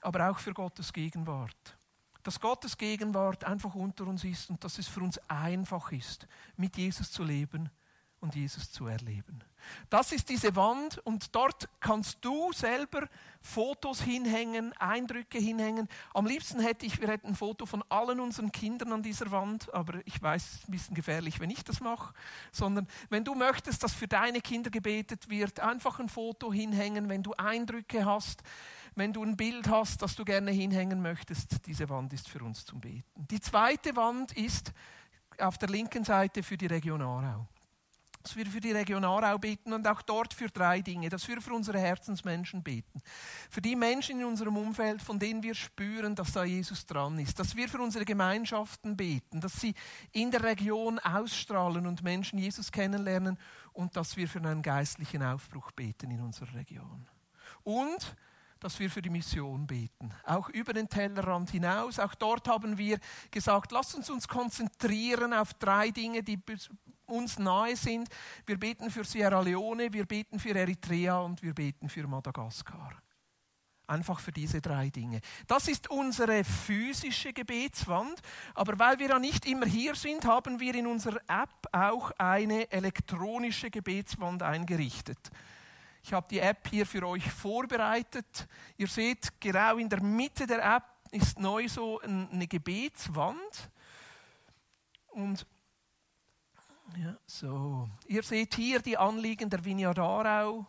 aber 0.00 0.28
auch 0.28 0.40
für 0.40 0.54
Gottes 0.54 0.92
Gegenwart. 0.92 1.76
Dass 2.24 2.40
Gottes 2.40 2.76
Gegenwart 2.76 3.44
einfach 3.44 3.76
unter 3.76 4.08
uns 4.08 4.24
ist 4.24 4.50
und 4.50 4.64
dass 4.64 4.78
es 4.78 4.88
für 4.88 5.02
uns 5.02 5.20
einfach 5.28 5.92
ist, 5.92 6.26
mit 6.56 6.76
Jesus 6.76 7.12
zu 7.12 7.22
leben 7.22 7.70
und 8.26 8.34
Jesus 8.34 8.72
zu 8.72 8.88
erleben. 8.88 9.42
Das 9.88 10.10
ist 10.12 10.28
diese 10.28 10.56
Wand 10.56 10.98
und 10.98 11.34
dort 11.34 11.68
kannst 11.80 12.18
du 12.24 12.52
selber 12.52 13.08
Fotos 13.40 14.02
hinhängen, 14.02 14.72
Eindrücke 14.78 15.38
hinhängen. 15.38 15.88
Am 16.12 16.26
liebsten 16.26 16.60
hätte 16.60 16.86
ich, 16.86 17.00
wir 17.00 17.08
hätten 17.08 17.28
ein 17.28 17.34
Foto 17.36 17.66
von 17.66 17.84
allen 17.88 18.18
unseren 18.18 18.50
Kindern 18.50 18.92
an 18.92 19.02
dieser 19.02 19.30
Wand, 19.30 19.72
aber 19.72 20.00
ich 20.04 20.20
weiß, 20.20 20.44
es 20.44 20.54
ist 20.54 20.68
ein 20.68 20.72
bisschen 20.72 20.94
gefährlich, 20.94 21.38
wenn 21.38 21.50
ich 21.50 21.62
das 21.62 21.80
mache. 21.80 22.14
Sondern 22.50 22.88
wenn 23.08 23.24
du 23.24 23.34
möchtest, 23.34 23.82
dass 23.82 23.94
für 23.94 24.08
deine 24.08 24.40
Kinder 24.40 24.70
gebetet 24.70 25.28
wird, 25.30 25.60
einfach 25.60 26.00
ein 26.00 26.08
Foto 26.08 26.52
hinhängen, 26.52 27.08
wenn 27.08 27.22
du 27.22 27.32
Eindrücke 27.34 28.04
hast, 28.04 28.42
wenn 28.96 29.12
du 29.12 29.22
ein 29.22 29.36
Bild 29.36 29.68
hast, 29.68 30.02
das 30.02 30.16
du 30.16 30.24
gerne 30.24 30.50
hinhängen 30.50 31.00
möchtest, 31.00 31.66
diese 31.66 31.88
Wand 31.88 32.12
ist 32.12 32.28
für 32.28 32.42
uns 32.42 32.64
zum 32.64 32.80
Beten. 32.80 33.26
Die 33.30 33.40
zweite 33.40 33.94
Wand 33.94 34.36
ist 34.36 34.72
auf 35.38 35.58
der 35.58 35.68
linken 35.68 36.02
Seite 36.02 36.42
für 36.42 36.56
die 36.56 36.66
Region 36.66 37.02
Aarau 37.02 37.46
dass 38.26 38.34
wir 38.34 38.46
für 38.46 38.60
die 38.60 38.72
Region 38.72 39.04
Aarau 39.04 39.38
beten 39.38 39.72
und 39.72 39.86
auch 39.86 40.02
dort 40.02 40.34
für 40.34 40.48
drei 40.48 40.80
Dinge, 40.80 41.08
dass 41.08 41.28
wir 41.28 41.40
für 41.40 41.52
unsere 41.52 41.78
Herzensmenschen 41.78 42.60
beten. 42.60 43.00
Für 43.48 43.62
die 43.62 43.76
Menschen 43.76 44.18
in 44.18 44.26
unserem 44.26 44.56
Umfeld, 44.56 45.00
von 45.00 45.20
denen 45.20 45.44
wir 45.44 45.54
spüren, 45.54 46.16
dass 46.16 46.32
da 46.32 46.42
Jesus 46.42 46.84
dran 46.86 47.20
ist. 47.20 47.38
Dass 47.38 47.54
wir 47.54 47.68
für 47.68 47.78
unsere 47.78 48.04
Gemeinschaften 48.04 48.96
beten, 48.96 49.40
dass 49.40 49.60
sie 49.60 49.74
in 50.10 50.32
der 50.32 50.42
Region 50.42 50.98
ausstrahlen 50.98 51.86
und 51.86 52.02
Menschen 52.02 52.40
Jesus 52.40 52.72
kennenlernen 52.72 53.38
und 53.72 53.96
dass 53.96 54.16
wir 54.16 54.26
für 54.26 54.40
einen 54.40 54.60
geistlichen 54.60 55.22
Aufbruch 55.22 55.70
beten 55.70 56.10
in 56.10 56.20
unserer 56.20 56.52
Region. 56.54 57.06
Und 57.62 58.16
dass 58.66 58.80
wir 58.80 58.90
für 58.90 59.00
die 59.00 59.10
Mission 59.10 59.64
beten. 59.64 60.10
Auch 60.24 60.48
über 60.48 60.72
den 60.72 60.88
Tellerrand 60.88 61.50
hinaus. 61.50 62.00
Auch 62.00 62.16
dort 62.16 62.48
haben 62.48 62.76
wir 62.76 62.98
gesagt, 63.30 63.70
lasst 63.70 63.94
uns 63.94 64.10
uns 64.10 64.26
konzentrieren 64.26 65.32
auf 65.32 65.54
drei 65.54 65.90
Dinge, 65.90 66.24
die 66.24 66.36
uns 67.04 67.38
nahe 67.38 67.76
sind. 67.76 68.08
Wir 68.44 68.58
beten 68.58 68.90
für 68.90 69.04
Sierra 69.04 69.40
Leone, 69.40 69.92
wir 69.92 70.04
beten 70.04 70.40
für 70.40 70.52
Eritrea 70.52 71.20
und 71.20 71.44
wir 71.44 71.54
beten 71.54 71.88
für 71.88 72.08
Madagaskar. 72.08 73.00
Einfach 73.86 74.18
für 74.18 74.32
diese 74.32 74.60
drei 74.60 74.90
Dinge. 74.90 75.20
Das 75.46 75.68
ist 75.68 75.88
unsere 75.88 76.42
physische 76.42 77.32
Gebetswand, 77.32 78.20
aber 78.56 78.76
weil 78.80 78.98
wir 78.98 79.10
ja 79.10 79.20
nicht 79.20 79.46
immer 79.46 79.66
hier 79.66 79.94
sind, 79.94 80.24
haben 80.24 80.58
wir 80.58 80.74
in 80.74 80.88
unserer 80.88 81.20
App 81.28 81.68
auch 81.70 82.10
eine 82.18 82.68
elektronische 82.72 83.70
Gebetswand 83.70 84.42
eingerichtet. 84.42 85.30
Ich 86.06 86.12
habe 86.12 86.28
die 86.30 86.38
App 86.38 86.68
hier 86.68 86.86
für 86.86 87.04
euch 87.04 87.28
vorbereitet. 87.28 88.46
Ihr 88.76 88.86
seht, 88.86 89.40
genau 89.40 89.76
in 89.76 89.88
der 89.88 90.00
Mitte 90.00 90.46
der 90.46 90.64
App 90.76 90.84
ist 91.10 91.40
neu 91.40 91.66
so 91.66 92.00
eine 92.00 92.46
Gebetswand. 92.46 93.72
Und 95.08 95.44
ja, 96.96 97.16
so. 97.26 97.88
Ihr 98.06 98.22
seht 98.22 98.54
hier 98.54 98.78
die 98.78 98.96
Anliegen 98.96 99.50
der 99.50 99.64
Vineyard 99.64 99.98
Aarau. 99.98 100.64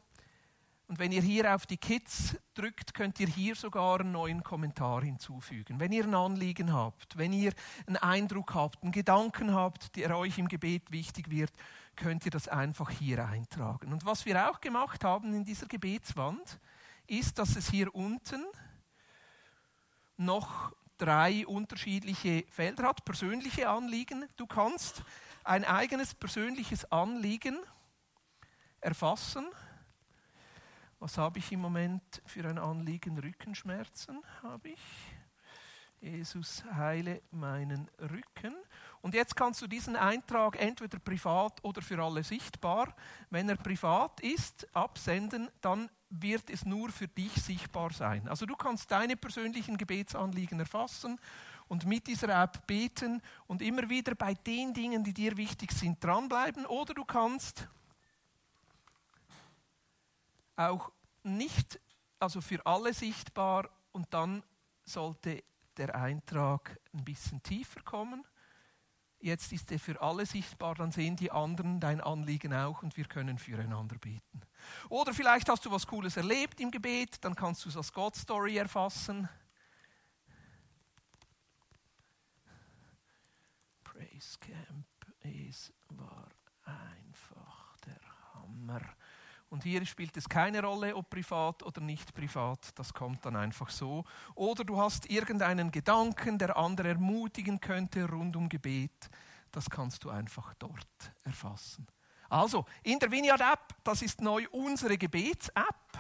Und 0.88 0.98
wenn 0.98 1.12
ihr 1.12 1.22
hier 1.22 1.53
auf 1.53 1.67
die 1.67 1.77
Kids 1.77 2.36
drückt, 2.56 2.96
könnt 2.96 3.20
ihr 3.20 3.27
hier 3.27 3.53
sogar 3.53 4.00
einen 4.00 4.13
neuen 4.13 4.41
Kommentar 4.41 5.03
hinzufügen. 5.03 5.79
Wenn 5.79 5.91
ihr 5.91 6.06
ein 6.06 6.15
Anliegen 6.15 6.74
habt, 6.74 7.15
wenn 7.15 7.32
ihr 7.32 7.53
einen 7.86 7.98
Eindruck 7.98 8.56
habt, 8.56 8.82
einen 8.82 8.91
Gedanken 8.91 9.53
habt, 9.53 9.98
der 9.98 10.17
euch 10.17 10.39
im 10.39 10.48
Gebet 10.48 10.91
wichtig 10.91 11.29
wird, 11.29 11.51
könnt 11.97 12.23
ihr 12.25 12.31
das 12.31 12.47
einfach 12.47 12.89
hier 12.89 13.25
eintragen. 13.25 13.91
Und 13.91 14.05
was 14.05 14.25
wir 14.25 14.49
auch 14.49 14.61
gemacht 14.61 15.03
haben 15.03 15.33
in 15.33 15.43
dieser 15.43 15.67
Gebetswand, 15.67 16.59
ist, 17.07 17.39
dass 17.39 17.57
es 17.57 17.69
hier 17.69 17.93
unten 17.93 18.45
noch 20.15 20.73
drei 20.97 21.45
unterschiedliche 21.45 22.45
Felder 22.49 22.87
hat, 22.87 23.03
persönliche 23.03 23.67
Anliegen. 23.67 24.25
Du 24.37 24.47
kannst 24.47 25.03
ein 25.43 25.65
eigenes 25.65 26.15
persönliches 26.15 26.89
Anliegen 26.91 27.57
erfassen 28.79 29.45
was 30.99 31.19
habe 31.19 31.37
ich 31.37 31.51
im 31.51 31.61
Moment 31.61 32.23
für 32.25 32.47
ein 32.49 32.57
Anliegen? 32.57 33.19
Rückenschmerzen 33.19 34.23
habe 34.41 34.69
ich. 34.69 34.81
Jesus 35.99 36.63
heile 36.65 37.21
meinen 37.29 37.87
Rücken. 37.99 38.55
Und 39.01 39.13
jetzt 39.13 39.35
kannst 39.35 39.61
du 39.61 39.67
diesen 39.67 39.95
Eintrag 39.95 40.59
entweder 40.59 40.99
privat 40.99 41.63
oder 41.63 41.81
für 41.81 42.01
alle 42.01 42.23
sichtbar. 42.23 42.95
Wenn 43.29 43.49
er 43.49 43.57
privat 43.57 44.19
ist, 44.21 44.67
absenden, 44.75 45.49
dann 45.61 45.89
wird 46.09 46.49
es 46.49 46.65
nur 46.65 46.89
für 46.89 47.07
dich 47.07 47.33
sichtbar 47.33 47.91
sein. 47.91 48.27
Also 48.27 48.45
du 48.45 48.55
kannst 48.55 48.89
deine 48.91 49.17
persönlichen 49.17 49.77
Gebetsanliegen 49.77 50.59
erfassen 50.59 51.19
und 51.67 51.85
mit 51.85 52.07
dieser 52.07 52.29
App 52.29 52.65
beten 52.65 53.21
und 53.45 53.61
immer 53.61 53.89
wieder 53.89 54.15
bei 54.15 54.33
den 54.33 54.73
Dingen, 54.73 55.03
die 55.03 55.13
dir 55.13 55.35
wichtig 55.37 55.71
sind, 55.71 56.03
dranbleiben. 56.03 56.65
Oder 56.65 56.93
du 56.93 57.03
kannst 57.03 57.67
auch 60.55 60.91
nicht, 61.23 61.79
also 62.19 62.41
für 62.41 62.65
alle 62.65 62.93
sichtbar 62.93 63.69
und 63.91 64.13
dann 64.13 64.43
sollte 64.85 65.43
der 65.75 65.93
Eintrag 65.95 66.79
ein 66.93 67.03
bisschen 67.03 67.43
tiefer 67.43 67.81
kommen. 67.81 68.25
Jetzt 69.27 69.51
ist 69.51 69.69
er 69.74 69.77
für 69.77 70.00
alle 70.00 70.25
sichtbar, 70.25 70.75
dann 70.75 70.93
sehen 70.93 71.17
die 71.17 71.31
anderen 71.31 71.81
dein 71.81 72.00
Anliegen 72.00 72.53
auch 72.53 72.81
und 72.81 72.96
wir 72.96 73.03
können 73.03 73.38
füreinander 73.38 73.98
beten. 73.98 74.41
Oder 74.88 75.13
vielleicht 75.13 75.50
hast 75.50 75.65
du 75.65 75.72
was 75.72 75.86
Cooles 75.86 76.15
erlebt 76.15 76.62
im 76.62 76.72
Gebet, 76.72 77.17
dann 77.25 77.36
kannst 77.36 77.65
du 77.65 77.69
es 77.69 77.75
als 77.75 77.91
God 77.91 78.15
Story 78.15 78.55
erfassen. 78.55 79.27
Praise 83.84 84.39
Camp 84.39 84.88
ist, 85.24 85.74
war 85.89 86.29
einfach 86.63 87.75
der 87.86 88.00
Hammer. 88.34 88.96
Und 89.49 89.63
hier 89.63 89.85
spielt 89.85 90.17
es 90.17 90.27
keine 90.27 90.61
Rolle, 90.61 90.95
ob 90.95 91.09
privat 91.09 91.63
oder 91.63 91.79
nicht 91.79 92.13
privat, 92.13 92.77
das 92.77 92.93
kommt 92.93 93.25
dann 93.25 93.35
einfach 93.35 93.69
so. 93.69 94.03
Oder 94.35 94.65
du 94.65 94.77
hast 94.77 95.09
irgendeinen 95.09 95.71
Gedanken, 95.71 96.37
der 96.37 96.57
andere 96.57 96.89
ermutigen 96.89 97.61
könnte 97.61 98.09
rund 98.09 98.35
um 98.35 98.49
Gebet, 98.49 99.09
das 99.51 99.69
kannst 99.69 100.03
du 100.03 100.09
einfach 100.09 100.53
dort 100.55 101.13
erfassen. 101.23 101.87
Also, 102.29 102.65
in 102.83 102.99
der 102.99 103.09
Vineyard 103.09 103.39
App, 103.39 103.73
das 103.85 104.01
ist 104.01 104.21
neu 104.21 104.45
unsere 104.51 104.97
Gebets-App. 104.97 105.97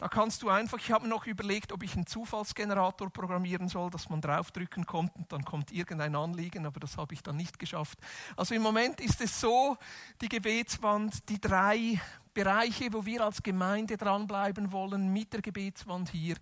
Da 0.00 0.08
kannst 0.08 0.42
du 0.42 0.48
einfach, 0.48 0.78
ich 0.78 0.90
habe 0.92 1.04
mir 1.04 1.10
noch 1.10 1.26
überlegt, 1.26 1.72
ob 1.72 1.82
ich 1.82 1.94
einen 1.94 2.06
Zufallsgenerator 2.06 3.10
programmieren 3.10 3.68
soll, 3.68 3.90
dass 3.90 4.08
man 4.08 4.22
draufdrücken 4.22 4.86
kommt 4.86 5.14
und 5.14 5.30
dann 5.30 5.44
kommt 5.44 5.72
irgendein 5.72 6.16
Anliegen, 6.16 6.64
aber 6.64 6.80
das 6.80 6.96
habe 6.96 7.12
ich 7.12 7.22
dann 7.22 7.36
nicht 7.36 7.58
geschafft. 7.58 7.98
Also 8.34 8.54
im 8.54 8.62
Moment 8.62 8.98
ist 9.00 9.20
es 9.20 9.38
so, 9.38 9.76
die 10.22 10.30
Gebetswand, 10.30 11.28
die 11.28 11.38
drei 11.38 12.00
Bereiche, 12.34 12.92
wo 12.92 13.04
wir 13.04 13.24
als 13.24 13.42
Gemeinde 13.42 13.96
dranbleiben 13.96 14.72
wollen, 14.72 15.12
mit 15.12 15.32
der 15.32 15.42
Gebetswand 15.42 16.10
hier 16.10 16.36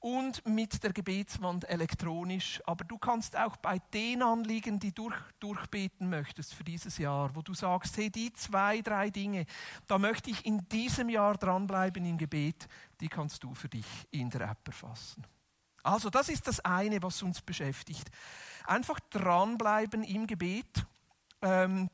und 0.00 0.46
mit 0.46 0.82
der 0.82 0.92
Gebetswand 0.92 1.68
elektronisch. 1.68 2.62
Aber 2.66 2.84
du 2.84 2.98
kannst 2.98 3.36
auch 3.36 3.56
bei 3.56 3.78
den 3.92 4.22
Anliegen, 4.22 4.78
die 4.78 4.92
du 4.92 5.10
durch, 5.10 5.16
durchbeten 5.40 6.08
möchtest 6.08 6.54
für 6.54 6.64
dieses 6.64 6.98
Jahr, 6.98 7.34
wo 7.34 7.42
du 7.42 7.54
sagst, 7.54 7.96
hey, 7.96 8.10
die 8.10 8.32
zwei, 8.32 8.82
drei 8.82 9.10
Dinge, 9.10 9.46
da 9.86 9.98
möchte 9.98 10.30
ich 10.30 10.44
in 10.46 10.68
diesem 10.68 11.08
Jahr 11.08 11.36
dranbleiben 11.36 12.04
im 12.04 12.18
Gebet, 12.18 12.68
die 13.00 13.08
kannst 13.08 13.42
du 13.42 13.54
für 13.54 13.68
dich 13.68 13.86
in 14.10 14.30
der 14.30 14.42
App 14.42 14.66
erfassen. 14.66 15.26
Also 15.82 16.10
das 16.10 16.28
ist 16.28 16.46
das 16.46 16.60
eine, 16.60 17.02
was 17.02 17.22
uns 17.22 17.40
beschäftigt. 17.40 18.10
Einfach 18.66 18.98
dranbleiben 19.10 20.02
im 20.02 20.26
Gebet 20.26 20.84
ähm, 21.42 21.88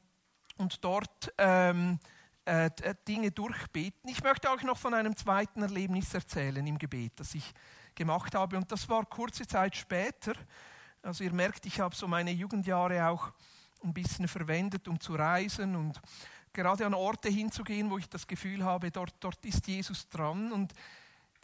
und 0.57 0.83
dort 0.85 1.33
ähm, 1.39 1.99
äh, 2.45 2.67
äh, 2.67 2.95
Dinge 3.07 3.31
durchbeten. 3.31 4.11
Ich 4.11 4.23
möchte 4.23 4.51
euch 4.51 4.63
noch 4.63 4.79
von 4.79 4.95
einem 4.95 5.17
zweiten 5.17 5.63
Erlebnis 5.63 6.13
erzählen 6.13 6.67
im 6.67 6.77
Gebet, 6.77 7.13
das 7.17 7.35
ich 7.35 7.55
gemacht 7.95 8.35
habe. 8.35 8.57
Und 8.57 8.71
das 8.73 8.89
war 8.89 9.05
kurze 9.07 9.47
Zeit 9.47 9.77
später. 9.77 10.33
Also 11.03 11.23
ihr 11.23 11.33
merkt, 11.33 11.67
ich 11.67 11.79
habe 11.79 11.95
so 11.95 12.09
meine 12.09 12.33
Jugendjahre 12.33 13.07
auch 13.07 13.33
ein 13.85 13.95
bisschen 13.95 14.27
verwendet, 14.27 14.89
um 14.89 14.99
zu 14.99 15.15
reisen 15.15 15.77
und 15.77 16.01
gerade 16.53 16.85
an 16.85 16.95
Orte 16.95 17.29
hinzugehen, 17.29 17.91
wo 17.91 17.99
ich 17.99 18.09
das 18.09 18.27
Gefühl 18.27 18.65
habe, 18.65 18.91
dort, 18.91 19.15
dort 19.21 19.45
ist 19.45 19.67
Jesus 19.67 20.09
dran. 20.09 20.53
Und 20.53 20.73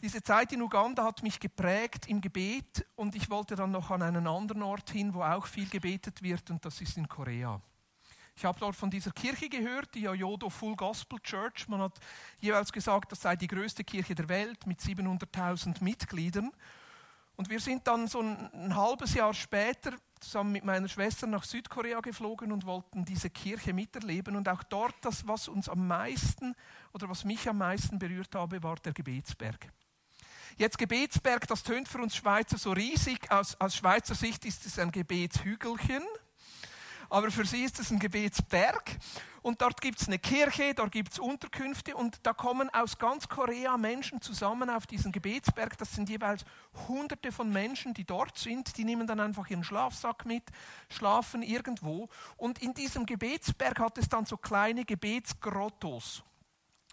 diese 0.01 0.21
Zeit 0.21 0.51
in 0.53 0.61
Uganda 0.61 1.03
hat 1.03 1.23
mich 1.23 1.39
geprägt 1.39 2.07
im 2.07 2.21
Gebet 2.21 2.85
und 2.95 3.15
ich 3.15 3.29
wollte 3.29 3.55
dann 3.55 3.71
noch 3.71 3.89
an 3.91 4.01
einen 4.01 4.27
anderen 4.27 4.63
Ort 4.63 4.89
hin, 4.91 5.13
wo 5.13 5.21
auch 5.21 5.45
viel 5.45 5.69
gebetet 5.69 6.21
wird 6.21 6.49
und 6.49 6.63
das 6.63 6.79
ist 6.81 6.97
in 6.97 7.07
Korea. 7.07 7.61
Ich 8.39 8.45
habe 8.45 8.57
dort 8.57 8.77
von 8.77 8.89
dieser 8.89 9.11
Kirche 9.11 9.49
gehört, 9.49 9.93
die 9.95 10.03
Yodo 10.03 10.49
Full 10.49 10.77
Gospel 10.77 11.19
Church. 11.19 11.67
Man 11.67 11.81
hat 11.81 11.99
jeweils 12.39 12.71
gesagt, 12.71 13.11
das 13.11 13.19
sei 13.19 13.35
die 13.35 13.47
größte 13.47 13.83
Kirche 13.83 14.15
der 14.15 14.29
Welt 14.29 14.65
mit 14.65 14.79
700.000 14.79 15.83
Mitgliedern. 15.83 16.49
Und 17.35 17.49
wir 17.49 17.59
sind 17.59 17.85
dann 17.85 18.07
so 18.07 18.21
ein, 18.21 18.49
ein, 18.53 18.77
halbes 18.77 19.13
Jahr 19.13 19.33
später 19.33 19.91
zusammen 20.21 20.53
mit 20.53 20.63
meiner 20.63 20.87
Schwester 20.87 21.27
nach 21.27 21.43
Südkorea 21.43 21.99
geflogen 21.99 22.53
und 22.53 22.65
wollten 22.65 23.03
diese 23.03 23.29
Kirche 23.29 23.73
miterleben. 23.73 24.37
Und 24.37 24.47
auch 24.47 24.63
dort, 24.63 24.95
das, 25.01 25.27
was 25.27 25.49
uns 25.49 25.67
am 25.67 25.85
meisten 25.85 26.55
oder 26.93 27.09
was 27.09 27.25
mich 27.25 27.49
am 27.49 27.57
meisten 27.57 27.99
berührt 27.99 28.35
habe, 28.35 28.63
war 28.63 28.77
der 28.77 28.93
Gebetsberg. 28.93 29.69
Jetzt 30.55 30.77
Gebetsberg, 30.77 31.45
das 31.45 31.63
tönt 31.63 31.89
für 31.89 31.97
uns 31.97 32.15
Schweizer 32.15 32.57
so 32.57 32.71
riesig. 32.71 33.29
Aus, 33.31 33.59
aus 33.59 33.75
Schweizer 33.75 34.15
Sicht 34.15 34.45
ist 34.45 34.65
es 34.65 34.79
ein 34.79 34.93
Gebetshügelchen 34.93 36.03
aber 37.09 37.31
für 37.31 37.45
sie 37.45 37.63
ist 37.63 37.79
es 37.79 37.91
ein 37.91 37.99
Gebetsberg. 37.99 38.97
Und 39.41 39.61
dort 39.61 39.79
gibt 39.81 40.01
es 40.01 40.07
eine 40.07 40.19
Kirche, 40.19 40.73
dort 40.73 40.91
gibt 40.91 41.13
es 41.13 41.19
Unterkünfte 41.19 41.95
und 41.95 42.19
da 42.23 42.33
kommen 42.33 42.69
aus 42.71 42.97
ganz 42.97 43.29
Korea 43.29 43.77
Menschen 43.77 44.21
zusammen 44.21 44.69
auf 44.69 44.85
diesen 44.85 45.11
Gebetsberg. 45.11 45.77
Das 45.77 45.93
sind 45.93 46.09
jeweils 46.09 46.43
hunderte 46.87 47.31
von 47.31 47.49
Menschen, 47.49 47.93
die 47.93 48.03
dort 48.03 48.37
sind. 48.37 48.75
Die 48.77 48.83
nehmen 48.83 49.07
dann 49.07 49.19
einfach 49.19 49.49
ihren 49.49 49.63
Schlafsack 49.63 50.25
mit, 50.25 50.43
schlafen 50.89 51.41
irgendwo. 51.41 52.09
Und 52.35 52.61
in 52.61 52.73
diesem 52.73 53.05
Gebetsberg 53.05 53.79
hat 53.79 53.97
es 53.97 54.09
dann 54.09 54.25
so 54.25 54.35
kleine 54.35 54.83
Gebetsgrottos, 54.83 56.23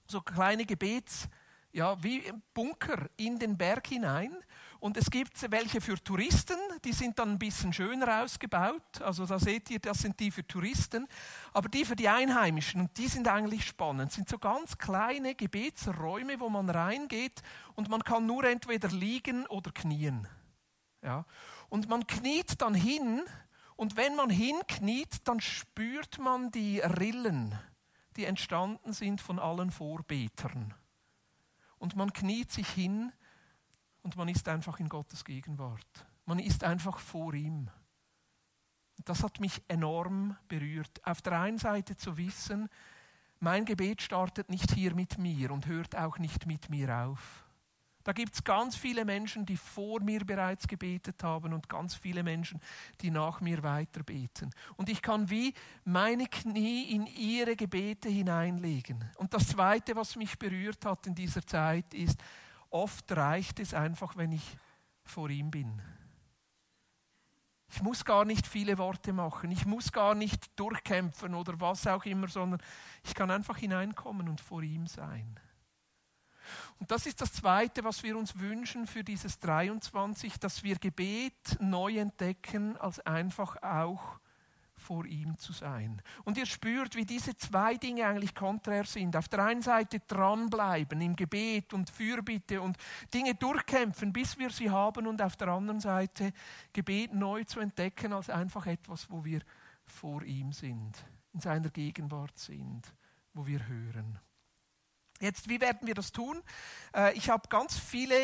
so 0.07 0.21
kleine 0.21 0.67
Gebets, 0.67 1.29
ja, 1.77 2.03
wie 2.03 2.23
Bunker 2.55 3.11
in 3.19 3.39
den 3.39 3.59
Berg 3.59 3.87
hinein. 3.89 4.35
Und 4.81 4.97
es 4.97 5.11
gibt 5.11 5.51
welche 5.51 5.83
für 5.83 6.03
Touristen, 6.03 6.57
die 6.83 6.93
sind 6.93 7.19
dann 7.19 7.33
ein 7.33 7.39
bisschen 7.39 7.71
schöner 7.71 8.23
ausgebaut. 8.23 9.03
Also 9.03 9.27
da 9.27 9.39
seht 9.39 9.69
ihr, 9.71 9.79
das 9.79 9.99
sind 9.99 10.19
die 10.19 10.31
für 10.31 10.47
Touristen. 10.47 11.07
Aber 11.53 11.69
die 11.69 11.85
für 11.85 11.95
die 11.95 12.09
Einheimischen, 12.09 12.81
und 12.81 12.97
die 12.97 13.09
sind 13.09 13.29
eigentlich 13.29 13.67
spannend, 13.67 14.11
sind 14.11 14.27
so 14.27 14.39
ganz 14.39 14.79
kleine 14.79 15.35
Gebetsräume, 15.35 16.41
wo 16.41 16.49
man 16.49 16.71
reingeht 16.71 17.43
und 17.75 17.91
man 17.91 18.03
kann 18.03 18.25
nur 18.25 18.45
entweder 18.45 18.89
liegen 18.89 19.47
oder 19.47 19.71
knien. 19.71 20.27
Ja? 21.03 21.27
Und 21.69 21.91
man 21.91 22.07
kniet 22.07 22.63
dann 22.63 22.75
hin 22.75 23.21
und 23.77 23.99
wenn 23.99 24.17
man 24.17 24.31
hinkniet, 24.31 25.29
dann 25.29 25.41
spürt 25.41 26.19
man 26.19 26.51
die 26.51 26.81
Rillen, 26.81 27.59
die 28.17 28.25
entstanden 28.25 28.95
sind 28.95 29.21
von 29.21 29.39
allen 29.39 29.71
Vorbetern. 29.71 30.73
Und 31.79 31.97
man 31.97 32.13
kniet 32.13 32.51
sich 32.51 32.69
hin 32.69 33.13
und 34.03 34.17
man 34.17 34.29
ist 34.29 34.49
einfach 34.49 34.81
in 34.81 34.89
Gottes 34.89 35.25
Gegenwart. 35.25 36.07
Man 36.25 36.39
ist 36.39 36.65
einfach 36.65 36.99
vor 36.99 37.35
ihm. 37.35 37.71
Das 39.05 39.23
hat 39.23 39.41
mich 39.41 39.63
enorm 39.69 40.37
berührt. 40.49 41.05
Auf 41.05 41.23
der 41.23 41.41
einen 41.41 41.59
Seite 41.59 41.97
zu 41.97 42.17
wissen, 42.17 42.69
mein 43.39 43.65
Gebet 43.65 44.01
startet 44.01 44.49
nicht 44.49 44.73
hier 44.73 44.95
mit 44.95 45.19
mir 45.19 45.51
und 45.51 45.67
hört 45.67 45.95
auch 45.97 46.19
nicht 46.19 46.47
mit 46.47 46.71
mir 46.71 46.97
auf. 46.97 47.46
Da 48.07 48.13
gibt 48.13 48.35
es 48.35 48.45
ganz 48.45 48.77
viele 48.77 49.05
Menschen, 49.05 49.45
die 49.45 49.57
vor 49.57 50.01
mir 50.01 50.25
bereits 50.25 50.69
gebetet 50.69 51.25
haben 51.25 51.53
und 51.53 51.69
ganz 51.69 51.97
viele 51.97 52.23
Menschen, 52.23 52.61
die 53.01 53.11
nach 53.11 53.41
mir 53.41 53.65
weiter 53.65 54.05
beten. 54.05 54.53
Und 54.77 54.89
ich 54.89 55.03
kann 55.03 55.29
wie 55.29 55.53
meine 55.85 56.29
Knie 56.29 56.85
in 56.95 57.07
ihre 57.07 57.57
Gebete 57.57 58.09
hineinlegen. 58.09 59.11
Und 59.17 59.35
das 59.35 59.49
Zweite, 59.49 59.97
was 59.97 60.15
mich 60.15 60.39
berührt 60.39 60.87
hat 60.87 61.09
in 61.09 61.17
dieser 61.17 61.45
Zeit, 61.45 61.93
ist, 61.95 62.23
oft 62.71 63.11
reicht 63.11 63.59
es 63.59 63.75
einfach, 63.75 64.17
wenn 64.17 64.31
ich 64.31 64.57
vor 65.03 65.29
ihm 65.29 65.51
bin. 65.51 65.83
Ich 67.71 67.83
muss 67.83 68.05
gar 68.05 68.25
nicht 68.25 68.47
viele 68.47 68.79
Worte 68.79 69.13
machen, 69.13 69.51
ich 69.51 69.67
muss 69.67 69.91
gar 69.91 70.15
nicht 70.15 70.57
durchkämpfen 70.57 71.35
oder 71.35 71.59
was 71.61 71.89
auch 71.89 72.05
immer, 72.05 72.29
sondern 72.29 72.63
ich 73.03 73.17
kann 73.17 73.33
einfach 73.33 73.59
hineinkommen 73.59 74.29
und 74.29 74.41
vor 74.41 74.63
ihm 74.63 74.87
sein. 74.87 75.41
Und 76.79 76.91
das 76.91 77.07
ist 77.07 77.21
das 77.21 77.33
Zweite, 77.33 77.85
was 77.85 78.03
wir 78.03 78.17
uns 78.17 78.39
wünschen 78.39 78.87
für 78.87 79.05
dieses 79.05 79.39
23, 79.39 80.39
dass 80.39 80.63
wir 80.63 80.77
Gebet 80.77 81.59
neu 81.61 81.99
entdecken, 81.99 82.77
als 82.77 83.01
einfach 83.01 83.63
auch 83.63 84.19
vor 84.87 85.05
ihm 85.07 85.37
zu 85.39 85.53
sein. 85.53 86.01
Und 86.25 86.39
ihr 86.39 86.47
spürt, 86.47 86.95
wie 86.95 87.05
diese 87.05 87.37
zwei 87.37 87.75
Dinge 87.75 88.07
eigentlich 88.07 88.35
konträr 88.35 88.85
sind. 88.85 89.17
Auf 89.17 89.29
der 89.29 89.45
einen 89.45 89.63
Seite 89.63 90.01
dranbleiben 90.01 91.01
im 91.01 91.17
Gebet 91.17 91.73
und 91.75 91.91
Fürbitte 91.91 92.61
und 92.61 92.77
Dinge 93.13 93.35
durchkämpfen, 93.35 94.13
bis 94.13 94.39
wir 94.39 94.51
sie 94.51 94.71
haben. 94.71 95.07
Und 95.07 95.21
auf 95.23 95.37
der 95.37 95.49
anderen 95.49 95.81
Seite 95.81 96.33
Gebet 96.73 97.13
neu 97.13 97.45
zu 97.45 97.61
entdecken 97.61 98.13
als 98.13 98.31
einfach 98.31 98.67
etwas, 98.67 99.11
wo 99.11 99.25
wir 99.25 99.41
vor 99.85 100.23
ihm 100.23 100.53
sind, 100.53 101.05
in 101.33 101.41
seiner 101.41 101.71
Gegenwart 101.71 102.39
sind, 102.39 102.83
wo 103.35 103.47
wir 103.47 103.67
hören. 103.67 104.19
Jetzt, 105.21 105.49
wie 105.49 105.61
werden 105.61 105.87
wir 105.87 105.95
das 105.95 106.13
tun? 106.13 106.43
Äh, 106.95 107.15
ich 107.15 107.31
habe 107.31 107.49
ganz 107.49 107.79
viele 107.79 108.15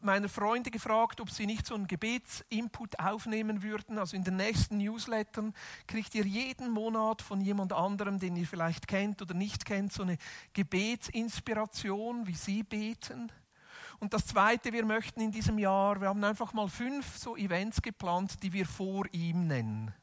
meiner 0.00 0.28
Freunde 0.28 0.70
gefragt, 0.70 1.20
ob 1.20 1.30
sie 1.30 1.46
nicht 1.46 1.66
so 1.66 1.74
einen 1.74 1.86
Gebetsinput 1.86 2.98
aufnehmen 2.98 3.62
würden. 3.62 3.98
Also 3.98 4.16
in 4.16 4.24
den 4.24 4.36
nächsten 4.36 4.78
Newslettern 4.78 5.54
kriegt 5.86 6.14
ihr 6.14 6.24
jeden 6.24 6.70
Monat 6.70 7.22
von 7.22 7.40
jemand 7.40 7.72
anderem, 7.72 8.18
den 8.18 8.36
ihr 8.36 8.46
vielleicht 8.46 8.86
kennt 8.86 9.20
oder 9.22 9.34
nicht 9.34 9.64
kennt, 9.64 9.92
so 9.92 10.02
eine 10.02 10.18
Gebetsinspiration, 10.52 12.26
wie 12.26 12.34
sie 12.34 12.62
beten. 12.62 13.32
Und 13.98 14.12
das 14.12 14.26
Zweite, 14.26 14.72
wir 14.72 14.84
möchten 14.84 15.20
in 15.20 15.32
diesem 15.32 15.58
Jahr, 15.58 16.00
wir 16.00 16.08
haben 16.08 16.22
einfach 16.22 16.52
mal 16.52 16.68
fünf 16.68 17.16
so 17.16 17.36
Events 17.36 17.80
geplant, 17.80 18.42
die 18.42 18.52
wir 18.52 18.66
vor 18.66 19.06
ihm 19.12 19.46
nennen. 19.46 19.94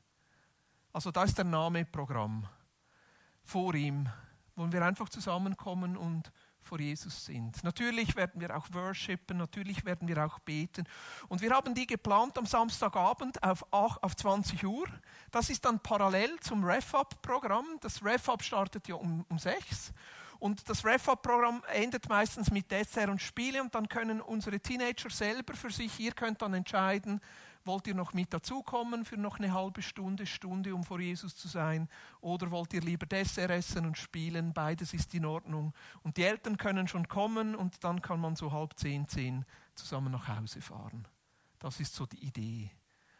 Also 0.91 1.11
da 1.11 1.23
ist 1.23 1.37
der 1.37 1.45
Name 1.45 1.85
Programm. 1.85 2.47
Vor 3.43 3.75
ihm 3.75 4.09
wo 4.55 4.71
wir 4.71 4.83
einfach 4.83 5.09
zusammenkommen 5.09 5.97
und 5.97 6.31
vor 6.61 6.79
Jesus 6.79 7.25
sind. 7.25 7.63
Natürlich 7.63 8.15
werden 8.15 8.39
wir 8.39 8.55
auch 8.55 8.67
worshipen, 8.71 9.37
natürlich 9.37 9.83
werden 9.85 10.07
wir 10.07 10.25
auch 10.25 10.39
beten. 10.39 10.85
Und 11.27 11.41
wir 11.41 11.51
haben 11.51 11.75
die 11.75 11.85
geplant 11.85 12.37
am 12.37 12.45
Samstagabend 12.45 13.43
auf, 13.43 13.65
auf 13.71 14.15
20 14.15 14.65
Uhr. 14.65 14.87
Das 15.31 15.49
ist 15.49 15.65
dann 15.65 15.79
parallel 15.79 16.39
zum 16.39 16.63
RefUp-Programm. 16.63 17.65
Das 17.81 18.03
RefUp 18.03 18.43
startet 18.43 18.87
ja 18.87 18.95
um, 18.95 19.25
um 19.29 19.37
6 19.37 19.93
und 20.43 20.67
das 20.67 20.83
RefUp-Programm 20.83 21.63
endet 21.71 22.09
meistens 22.09 22.51
mit 22.51 22.69
Dessert 22.69 23.09
und 23.09 23.21
Spiele 23.21 23.61
und 23.61 23.73
dann 23.73 23.87
können 23.87 24.19
unsere 24.19 24.59
Teenager 24.59 25.09
selber 25.09 25.53
für 25.53 25.71
sich, 25.71 25.97
ihr 26.01 26.11
könnt 26.11 26.41
dann 26.41 26.53
entscheiden, 26.53 27.21
Wollt 27.65 27.87
ihr 27.87 27.95
noch 27.95 28.13
mit 28.13 28.33
dazukommen 28.33 29.05
für 29.05 29.15
noch 29.15 29.39
eine 29.39 29.53
halbe 29.53 29.81
Stunde, 29.81 30.25
Stunde, 30.25 30.75
um 30.75 30.83
vor 30.83 30.99
Jesus 30.99 31.35
zu 31.37 31.47
sein? 31.47 31.87
Oder 32.19 32.51
wollt 32.51 32.73
ihr 32.73 32.81
lieber 32.81 33.05
Dessert 33.05 33.51
essen 33.51 33.85
und 33.85 33.97
spielen? 33.97 34.51
Beides 34.53 34.93
ist 34.93 35.13
in 35.13 35.25
Ordnung. 35.25 35.73
Und 36.03 36.17
die 36.17 36.23
Eltern 36.23 36.57
können 36.57 36.89
schon 36.89 37.07
kommen 37.07 37.55
und 37.55 37.81
dann 37.85 38.01
kann 38.01 38.19
man 38.19 38.35
so 38.35 38.51
halb 38.51 38.77
zehn, 38.77 39.07
zehn 39.07 39.45
zusammen 39.75 40.11
nach 40.11 40.27
Hause 40.27 40.59
fahren. 40.59 41.07
Das 41.59 41.79
ist 41.79 41.95
so 41.95 42.05
die 42.05 42.25
Idee. 42.25 42.69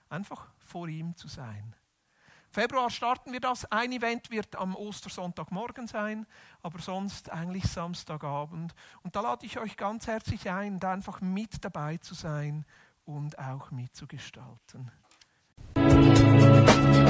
Einfach 0.09 0.51
vor 0.59 0.89
ihm 0.89 1.15
zu 1.15 1.29
sein. 1.29 1.73
Februar 2.49 2.91
starten 2.91 3.31
wir 3.31 3.39
das. 3.39 3.65
Ein 3.71 3.93
Event 3.93 4.29
wird 4.29 4.57
am 4.57 4.75
Ostersonntagmorgen 4.75 5.87
sein, 5.87 6.27
aber 6.61 6.79
sonst 6.79 7.31
eigentlich 7.31 7.63
Samstagabend. 7.63 8.75
Und 9.01 9.15
da 9.15 9.21
lade 9.21 9.45
ich 9.45 9.57
euch 9.57 9.77
ganz 9.77 10.05
herzlich 10.05 10.51
ein, 10.51 10.79
da 10.79 10.91
einfach 10.91 11.21
mit 11.21 11.63
dabei 11.63 11.97
zu 11.97 12.13
sein 12.13 12.65
und 13.05 13.37
auch 13.39 13.71
mitzugestalten. 13.71 14.91
Musik 15.75 17.02